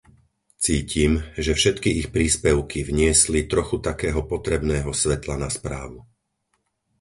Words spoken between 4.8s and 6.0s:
svetla na správu.